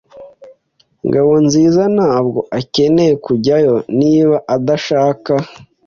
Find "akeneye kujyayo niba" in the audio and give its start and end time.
2.59-4.35